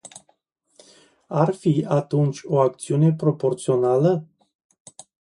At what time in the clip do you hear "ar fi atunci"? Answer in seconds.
1.29-2.41